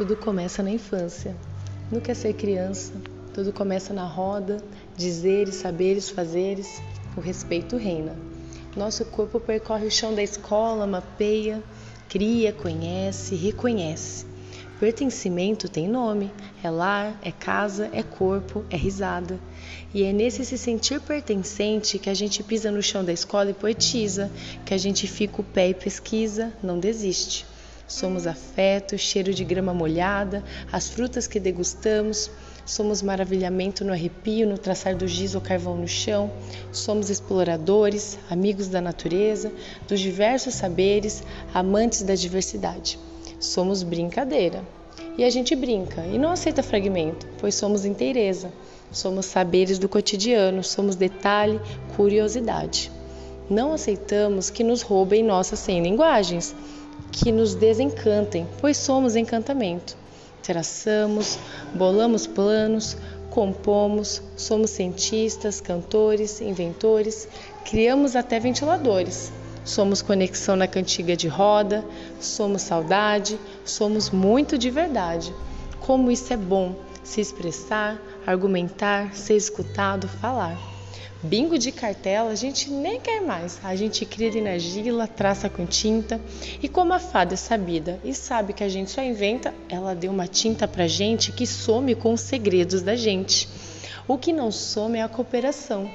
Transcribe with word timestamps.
Tudo 0.00 0.16
começa 0.16 0.62
na 0.62 0.70
infância. 0.70 1.36
No 1.92 2.00
que 2.00 2.10
é 2.10 2.14
ser 2.14 2.32
criança, 2.32 2.94
tudo 3.34 3.52
começa 3.52 3.92
na 3.92 4.06
roda, 4.06 4.56
dizeres, 4.96 5.56
saberes, 5.56 6.08
fazeres, 6.08 6.80
o 7.14 7.20
respeito 7.20 7.76
reina. 7.76 8.16
Nosso 8.74 9.04
corpo 9.04 9.38
percorre 9.38 9.86
o 9.86 9.90
chão 9.90 10.14
da 10.14 10.22
escola, 10.22 10.86
mapeia, 10.86 11.62
cria, 12.08 12.50
conhece, 12.50 13.34
reconhece. 13.34 14.24
Pertencimento 14.78 15.68
tem 15.68 15.86
nome, 15.86 16.32
é 16.64 16.70
lar, 16.70 17.20
é 17.20 17.30
casa, 17.30 17.90
é 17.92 18.02
corpo, 18.02 18.64
é 18.70 18.78
risada. 18.78 19.38
E 19.92 20.02
é 20.02 20.14
nesse 20.14 20.46
se 20.46 20.56
sentir 20.56 20.98
pertencente 21.02 21.98
que 21.98 22.08
a 22.08 22.14
gente 22.14 22.42
pisa 22.42 22.70
no 22.70 22.82
chão 22.82 23.04
da 23.04 23.12
escola 23.12 23.50
e 23.50 23.52
poetiza, 23.52 24.32
que 24.64 24.72
a 24.72 24.78
gente 24.78 25.06
fica 25.06 25.42
o 25.42 25.44
pé 25.44 25.68
e 25.68 25.74
pesquisa, 25.74 26.54
não 26.62 26.78
desiste. 26.78 27.49
Somos 27.90 28.24
afeto, 28.24 28.96
cheiro 28.96 29.34
de 29.34 29.42
grama 29.42 29.74
molhada, 29.74 30.44
as 30.70 30.88
frutas 30.88 31.26
que 31.26 31.40
degustamos. 31.40 32.30
Somos 32.64 33.02
maravilhamento 33.02 33.84
no 33.84 33.92
arrepio, 33.92 34.48
no 34.48 34.56
traçar 34.56 34.94
do 34.94 35.08
giz 35.08 35.34
ou 35.34 35.40
carvão 35.40 35.76
no 35.76 35.88
chão. 35.88 36.30
Somos 36.70 37.10
exploradores, 37.10 38.16
amigos 38.30 38.68
da 38.68 38.80
natureza, 38.80 39.50
dos 39.88 39.98
diversos 39.98 40.54
saberes, 40.54 41.24
amantes 41.52 42.02
da 42.02 42.14
diversidade. 42.14 42.96
Somos 43.40 43.82
brincadeira. 43.82 44.62
E 45.18 45.24
a 45.24 45.28
gente 45.28 45.56
brinca 45.56 46.06
e 46.06 46.16
não 46.16 46.30
aceita 46.30 46.62
fragmento, 46.62 47.26
pois 47.40 47.56
somos 47.56 47.84
inteireza. 47.84 48.52
Somos 48.92 49.26
saberes 49.26 49.80
do 49.80 49.88
cotidiano, 49.88 50.62
somos 50.62 50.94
detalhe, 50.94 51.60
curiosidade. 51.96 52.88
Não 53.50 53.72
aceitamos 53.72 54.48
que 54.48 54.62
nos 54.62 54.80
roubem 54.80 55.24
nossas 55.24 55.58
sem 55.58 55.82
linguagens 55.82 56.54
que 57.12 57.32
nos 57.32 57.54
desencantem, 57.54 58.46
pois 58.60 58.76
somos 58.76 59.16
encantamento. 59.16 59.96
Traçamos, 60.42 61.38
bolamos 61.74 62.26
planos, 62.26 62.96
compomos, 63.30 64.22
somos 64.36 64.70
cientistas, 64.70 65.60
cantores, 65.60 66.40
inventores, 66.40 67.28
criamos 67.64 68.16
até 68.16 68.40
ventiladores. 68.40 69.32
Somos 69.64 70.02
conexão 70.02 70.56
na 70.56 70.66
cantiga 70.66 71.16
de 71.16 71.28
roda, 71.28 71.84
somos 72.18 72.62
saudade, 72.62 73.38
somos 73.64 74.10
muito 74.10 74.56
de 74.56 74.70
verdade. 74.70 75.32
Como 75.80 76.10
isso 76.10 76.32
é 76.32 76.36
bom, 76.36 76.74
se 77.04 77.20
expressar, 77.20 78.00
argumentar, 78.26 79.14
ser 79.14 79.36
escutado, 79.36 80.08
falar. 80.08 80.79
Bingo 81.22 81.58
de 81.58 81.70
cartela 81.70 82.30
a 82.30 82.34
gente 82.34 82.70
nem 82.70 82.98
quer 82.98 83.20
mais. 83.20 83.60
A 83.62 83.76
gente 83.76 84.06
cria 84.06 84.30
de 84.30 84.40
argila, 84.40 85.06
traça 85.06 85.50
com 85.50 85.66
tinta. 85.66 86.18
E 86.62 86.68
como 86.68 86.94
a 86.94 86.98
fada 86.98 87.34
é 87.34 87.36
sabida 87.36 88.00
e 88.02 88.14
sabe 88.14 88.54
que 88.54 88.64
a 88.64 88.68
gente 88.68 88.90
só 88.90 89.02
inventa, 89.02 89.52
ela 89.68 89.94
deu 89.94 90.10
uma 90.10 90.26
tinta 90.26 90.66
pra 90.66 90.86
gente 90.86 91.30
que 91.30 91.46
some 91.46 91.94
com 91.94 92.14
os 92.14 92.22
segredos 92.22 92.80
da 92.80 92.96
gente. 92.96 93.48
O 94.08 94.16
que 94.16 94.32
não 94.32 94.50
some 94.50 94.98
é 94.98 95.02
a 95.02 95.08
cooperação. 95.08 95.90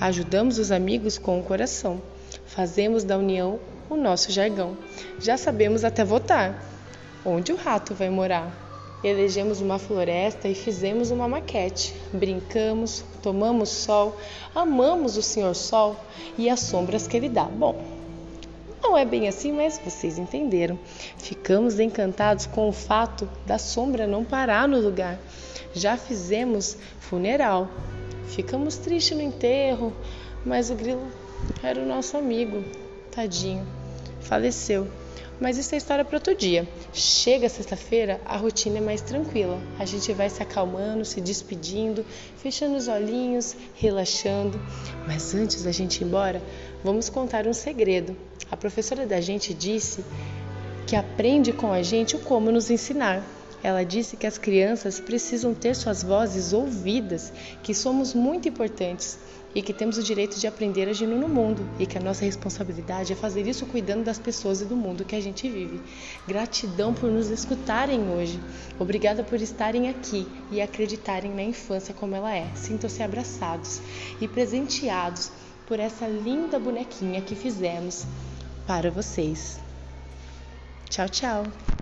Ajudamos 0.00 0.58
os 0.58 0.72
amigos 0.72 1.18
com 1.18 1.38
o 1.38 1.42
coração. 1.44 2.02
Fazemos 2.44 3.04
da 3.04 3.16
união 3.16 3.60
o 3.88 3.96
nosso 3.96 4.32
jargão. 4.32 4.76
Já 5.20 5.36
sabemos 5.36 5.84
até 5.84 6.04
votar. 6.04 6.62
Onde 7.24 7.52
o 7.52 7.56
rato 7.56 7.94
vai 7.94 8.10
morar? 8.10 8.63
Elegemos 9.04 9.60
uma 9.60 9.78
floresta 9.78 10.48
e 10.48 10.54
fizemos 10.54 11.10
uma 11.10 11.28
maquete. 11.28 11.94
Brincamos, 12.10 13.04
tomamos 13.22 13.68
sol, 13.68 14.16
amamos 14.54 15.18
o 15.18 15.22
Senhor 15.22 15.54
Sol 15.54 15.94
e 16.38 16.48
as 16.48 16.60
sombras 16.60 17.06
que 17.06 17.14
ele 17.14 17.28
dá. 17.28 17.44
Bom, 17.44 17.76
não 18.82 18.96
é 18.96 19.04
bem 19.04 19.28
assim, 19.28 19.52
mas 19.52 19.78
vocês 19.84 20.16
entenderam. 20.16 20.78
Ficamos 21.18 21.78
encantados 21.78 22.46
com 22.46 22.66
o 22.66 22.72
fato 22.72 23.28
da 23.46 23.58
sombra 23.58 24.06
não 24.06 24.24
parar 24.24 24.66
no 24.66 24.80
lugar. 24.80 25.18
Já 25.74 25.98
fizemos 25.98 26.74
funeral. 26.98 27.68
Ficamos 28.28 28.78
tristes 28.78 29.18
no 29.18 29.22
enterro, 29.22 29.92
mas 30.46 30.70
o 30.70 30.74
grilo 30.74 31.06
era 31.62 31.78
o 31.78 31.86
nosso 31.86 32.16
amigo. 32.16 32.64
Tadinho, 33.10 33.66
faleceu. 34.24 34.88
Mas 35.40 35.58
isso 35.58 35.74
é 35.74 35.78
história 35.78 36.04
para 36.04 36.16
outro 36.16 36.34
dia. 36.34 36.66
Chega 36.92 37.48
sexta-feira, 37.48 38.20
a 38.24 38.36
rotina 38.36 38.78
é 38.78 38.80
mais 38.80 39.00
tranquila. 39.00 39.60
A 39.78 39.84
gente 39.84 40.12
vai 40.12 40.30
se 40.30 40.42
acalmando, 40.42 41.04
se 41.04 41.20
despedindo, 41.20 42.04
fechando 42.36 42.76
os 42.76 42.86
olhinhos, 42.86 43.56
relaxando. 43.74 44.60
Mas 45.06 45.34
antes 45.34 45.64
da 45.64 45.72
gente 45.72 46.00
ir 46.00 46.04
embora, 46.04 46.40
vamos 46.84 47.08
contar 47.08 47.48
um 47.48 47.52
segredo. 47.52 48.16
A 48.50 48.56
professora 48.56 49.06
da 49.06 49.20
gente 49.20 49.52
disse 49.52 50.04
que 50.86 50.94
aprende 50.94 51.52
com 51.52 51.72
a 51.72 51.82
gente 51.82 52.14
o 52.14 52.20
como 52.20 52.52
nos 52.52 52.70
ensinar. 52.70 53.22
Ela 53.60 53.82
disse 53.82 54.16
que 54.16 54.26
as 54.26 54.38
crianças 54.38 55.00
precisam 55.00 55.54
ter 55.54 55.74
suas 55.74 56.02
vozes 56.02 56.52
ouvidas, 56.52 57.32
que 57.62 57.74
somos 57.74 58.14
muito 58.14 58.46
importantes 58.46 59.18
e 59.54 59.62
que 59.62 59.72
temos 59.72 59.96
o 59.96 60.02
direito 60.02 60.38
de 60.38 60.46
aprender 60.46 60.88
agindo 60.88 61.16
no 61.16 61.28
mundo 61.28 61.66
e 61.78 61.86
que 61.86 61.96
a 61.96 62.00
nossa 62.00 62.24
responsabilidade 62.24 63.12
é 63.12 63.16
fazer 63.16 63.46
isso 63.46 63.66
cuidando 63.66 64.04
das 64.04 64.18
pessoas 64.18 64.60
e 64.60 64.64
do 64.64 64.76
mundo 64.76 65.04
que 65.04 65.14
a 65.14 65.20
gente 65.20 65.48
vive. 65.48 65.80
Gratidão 66.26 66.92
por 66.92 67.10
nos 67.10 67.30
escutarem 67.30 68.08
hoje. 68.10 68.40
Obrigada 68.78 69.22
por 69.22 69.40
estarem 69.40 69.88
aqui 69.88 70.26
e 70.50 70.60
acreditarem 70.60 71.32
na 71.32 71.42
infância 71.42 71.94
como 71.94 72.14
ela 72.14 72.34
é. 72.34 72.46
Sintam-se 72.54 73.02
abraçados 73.02 73.80
e 74.20 74.26
presenteados 74.26 75.30
por 75.66 75.78
essa 75.78 76.06
linda 76.06 76.58
bonequinha 76.58 77.20
que 77.20 77.34
fizemos 77.34 78.04
para 78.66 78.90
vocês. 78.90 79.60
Tchau, 80.90 81.08
tchau. 81.08 81.73